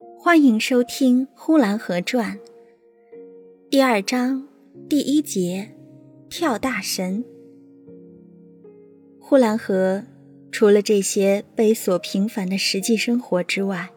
[0.00, 2.36] 欢迎收听《呼兰河传》
[3.68, 4.46] 第二章
[4.88, 5.70] 第一节
[6.30, 7.24] “跳大神”。
[9.18, 10.04] 呼兰河
[10.52, 13.90] 除了这些悲琐平凡的实际生活之外，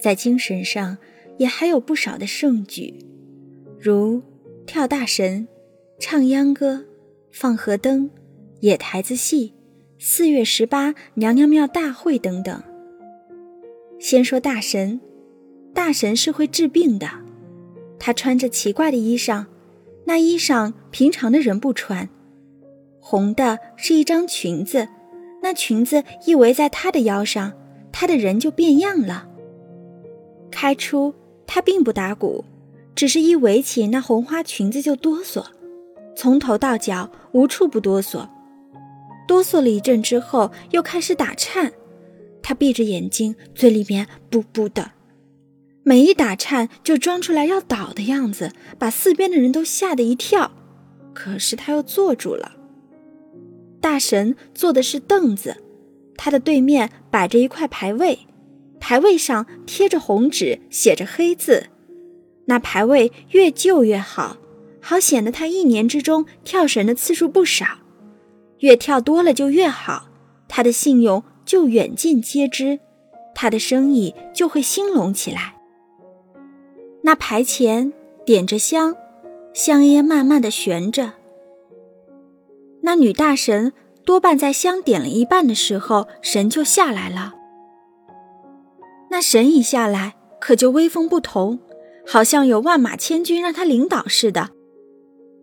[0.00, 0.98] 在精神上
[1.38, 2.92] 也还有不少的盛举，
[3.78, 4.20] 如
[4.66, 5.46] 跳大神、
[6.00, 6.84] 唱秧歌、
[7.30, 8.10] 放河灯、
[8.58, 9.54] 野台子戏、
[9.96, 12.60] 四月十八娘娘庙大会等等。
[14.00, 15.00] 先说大神。
[15.80, 17.08] 大神是会治病的，
[17.98, 19.46] 他穿着奇怪的衣裳，
[20.04, 22.06] 那衣裳平常的人不穿。
[23.00, 24.86] 红的是一张裙子，
[25.42, 27.54] 那裙子一围在他的腰上，
[27.90, 29.26] 他的人就变样了。
[30.50, 31.14] 开初
[31.46, 32.44] 他并不打鼓，
[32.94, 35.42] 只是一围起那红花裙子就哆嗦，
[36.14, 38.28] 从头到脚无处不哆嗦。
[39.26, 41.72] 哆嗦了一阵之后，又开始打颤，
[42.42, 44.90] 他闭着眼睛，嘴里面噗噗的。
[45.82, 50.52] 每一打颤就装出来要倒的样子，把四边的人都吓得一跳。
[51.14, 52.52] 可是他又坐住了。
[53.80, 55.56] 大神坐的是凳子，
[56.16, 58.20] 他的对面摆着一块牌位，
[58.78, 61.68] 牌位上贴着红纸，写着黑字。
[62.44, 64.36] 那牌位越旧越好，
[64.80, 67.66] 好显得他一年之中跳神的次数不少。
[68.58, 70.10] 越跳多了就越好，
[70.46, 72.80] 他的信用就远近皆知，
[73.34, 75.56] 他的生意就会兴隆起来。
[77.02, 77.92] 那牌前
[78.24, 78.94] 点着香，
[79.52, 81.14] 香烟慢慢的悬着。
[82.82, 83.72] 那女大神
[84.04, 87.34] 多半在香点了一半的时候，神就下来了。
[89.10, 91.58] 那神一下来，可就威风不同，
[92.06, 94.50] 好像有万马千军让他领导似的。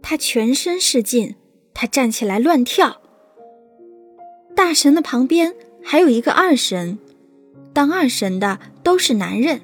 [0.02, 1.36] 他全身是劲，
[1.74, 3.02] 他站起来乱跳。
[4.56, 6.98] 大神的旁边还有一个二神，
[7.74, 9.62] 当二神的都是男人，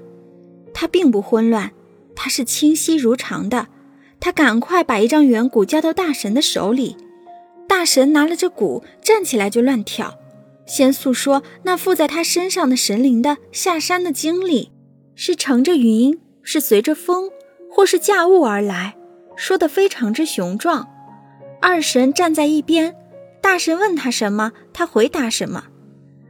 [0.73, 1.71] 他并不混乱。
[2.15, 3.67] 他是清晰如常的，
[4.19, 6.95] 他赶快把一张圆鼓交到大神的手里，
[7.67, 10.17] 大神拿了这鼓站起来就乱跳，
[10.65, 14.71] 先诉说那附在他身上的神灵的下山的经历，
[15.15, 17.29] 是乘着云，是随着风，
[17.69, 18.95] 或是驾雾而来，
[19.35, 20.87] 说的非常之雄壮。
[21.61, 22.95] 二神站在一边，
[23.41, 25.65] 大神问他什么，他回答什么。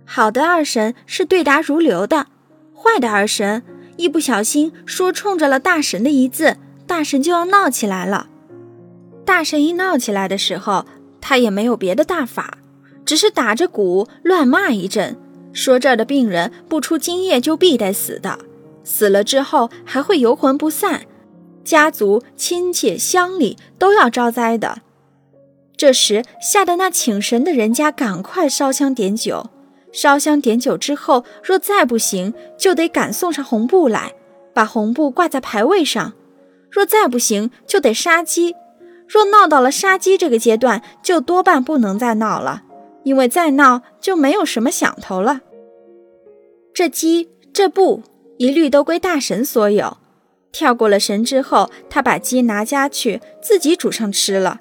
[0.05, 2.27] 好的二神是对答如流的，
[2.75, 3.63] 坏的二神。
[3.97, 8.27] 一不小心说冲着了大神的一字，大神就要闹起来了。
[9.25, 10.85] 大神一闹起来的时候，
[11.21, 12.57] 他也没有别的大法，
[13.05, 15.15] 只是打着鼓乱骂一阵，
[15.53, 18.39] 说这儿的病人不出今夜就必得死的，
[18.83, 21.05] 死了之后还会游魂不散，
[21.63, 24.81] 家族亲戚乡里都要招灾的。
[25.77, 29.49] 这时吓得那请神的人家赶快烧香点酒。
[29.93, 34.13] 烧香点酒之后，若再不行，就得赶送上红布来，
[34.53, 36.11] 把红布挂在牌位上；
[36.69, 38.55] 若再不行，就得杀鸡。
[39.07, 42.63] 若闹到了杀鸡这个阶段，就多半不能再闹了，
[43.03, 45.41] 因为再闹就没有什么响头了。
[46.73, 48.01] 这鸡这布
[48.37, 49.97] 一律都归大神所有。
[50.51, 54.59] 跳过了神之后，他把鸡拿家去自己煮上吃了，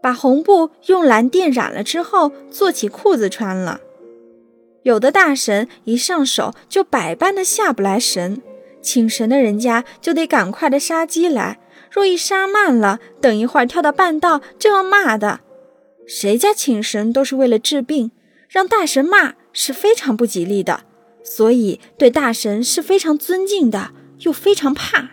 [0.00, 3.80] 把红布用蓝靛染了之后，做起裤子穿了。
[4.82, 8.42] 有的大神一上手就百般的下不来神，
[8.80, 11.60] 请神的人家就得赶快的杀鸡来。
[11.90, 15.40] 若一杀慢了，等一会儿跳到半道就要骂的。
[16.06, 18.10] 谁家请神都是为了治病，
[18.48, 20.82] 让大神骂是非常不吉利的，
[21.22, 25.10] 所以对大神是非常尊敬的，又非常怕。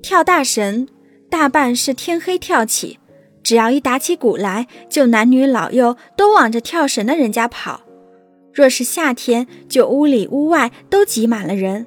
[0.00, 0.86] 跳大神
[1.28, 2.99] 大半是天黑跳起。
[3.42, 7.82] 只要一打起鼓来，就男女老幼都往着跳神的人家跑。
[8.52, 11.86] 若是夏天，就屋里屋外都挤满了人，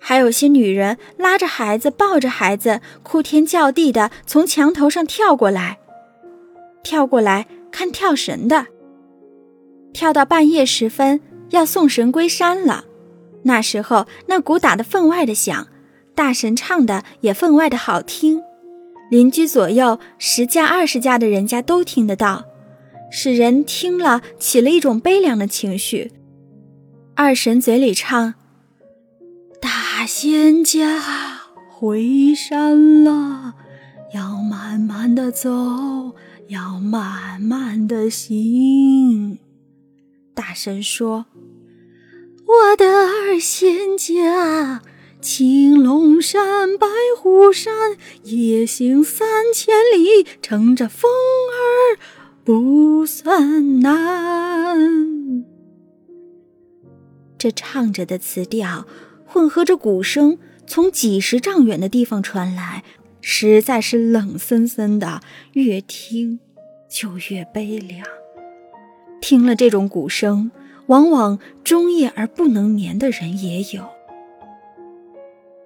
[0.00, 5.78] 还有些女人拉着孩子，抱着孩子，哭天叫地的从墙头上跳过来，
[6.82, 8.66] 跳过来看跳神的。
[9.92, 11.20] 跳到半夜时分，
[11.50, 12.84] 要送神归山了。
[13.42, 15.68] 那时候，那鼓打得分外的响，
[16.14, 18.42] 大神唱的也分外的好听。
[19.10, 22.44] 邻居左右十家二十家的人家都听得到，
[23.10, 26.12] 使人听了起了一种悲凉的情绪。
[27.14, 28.34] 二神嘴里唱
[29.60, 31.00] ：“大仙家
[31.70, 33.54] 回山了，
[34.14, 35.50] 要慢慢的走，
[36.48, 39.38] 要慢慢的行。”
[40.34, 41.26] 大神说
[42.46, 44.82] ：“我的二仙家。”
[45.20, 46.86] 青龙山、白
[47.16, 51.98] 虎山，夜行三千里，乘着风儿
[52.44, 55.44] 不算难。
[57.36, 58.86] 这唱着的词调
[59.26, 60.38] 混合着鼓声，
[60.68, 62.84] 从几十丈远的地方传来，
[63.20, 65.20] 实在是冷森森的，
[65.54, 66.38] 越听
[66.88, 68.06] 就越悲凉。
[69.20, 70.52] 听了这种鼓声，
[70.86, 73.97] 往往终夜而不能眠的人也有。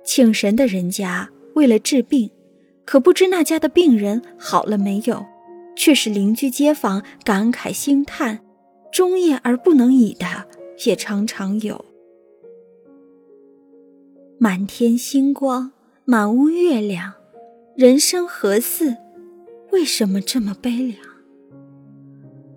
[0.05, 2.31] 请神的人家为了治病，
[2.85, 5.25] 可不知那家的病人好了没有，
[5.77, 8.41] 却是邻居街坊感慨兴叹，
[8.91, 10.47] 终夜而不能已的
[10.85, 11.85] 也常常有。
[14.39, 15.73] 满天星光，
[16.05, 17.13] 满屋月亮，
[17.77, 18.97] 人生何似？
[19.71, 20.99] 为什么这么悲凉？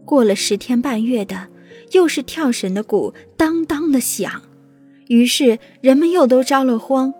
[0.03, 1.47] 过了十天半月的，
[1.91, 4.41] 又是跳神的鼓当当的响，
[5.07, 7.13] 于是人们又都着了慌。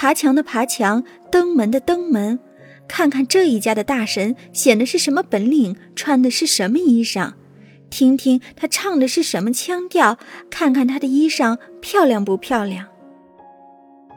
[0.00, 2.38] 爬墙的爬墙，登门的登门，
[2.86, 7.32] 看看这一家的大神显的是什么本领，穿的是什么衣裳，
[7.90, 10.16] 听听他唱的是什么腔调，
[10.48, 12.86] 看看他的衣裳漂亮不漂亮。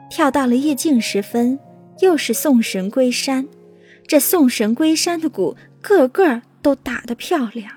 [0.08, 1.58] 跳到了夜静时分，
[1.98, 3.48] 又是送神归山，
[4.06, 7.68] 这送神归山的鼓个个都打得漂亮。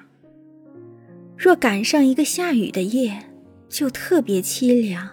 [1.35, 3.31] 若赶上一个下雨的夜，
[3.67, 5.09] 就特别凄凉，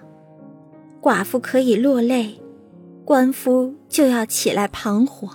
[1.00, 2.42] 寡妇可以落泪。
[3.04, 5.31] 官夫就要起来彷徨。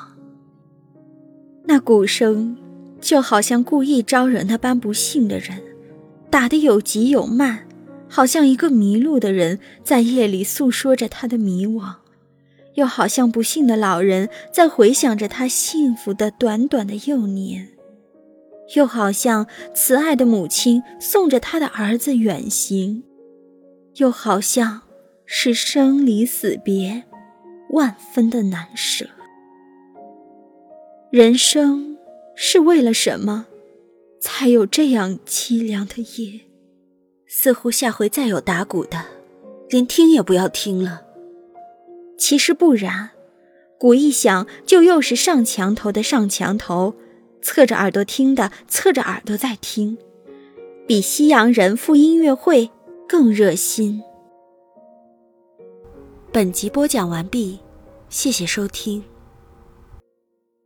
[1.66, 2.58] 那鼓声
[3.02, 5.62] 就好像故意招惹那般不幸的人，
[6.30, 7.68] 打得有急有慢，
[8.08, 11.96] 好像一个迷路的人在夜里诉说着他的迷惘，
[12.76, 17.68] 又好像不幸的老人在回想着他幸福的短短的幼年，
[18.76, 23.04] 又好像慈爱的母亲送着他的儿子远行，
[23.98, 24.84] 又好像
[25.26, 27.04] 是生离死别。
[27.70, 29.06] 万分的难舍。
[31.10, 31.98] 人生
[32.36, 33.48] 是为了什么，
[34.20, 36.42] 才有这样凄凉的夜？
[37.28, 39.06] 似乎下回再有打鼓的，
[39.70, 41.04] 连听也不要听了。
[42.18, 43.12] 其实不然，
[43.78, 46.96] 鼓一响，就又是上墙头的上墙头，
[47.42, 49.98] 侧着耳朵听的侧着耳朵在听，
[50.88, 52.70] 比西洋人赴音乐会
[53.08, 54.02] 更热心。
[56.38, 57.58] 本集播讲完毕，
[58.10, 59.04] 谢谢收听。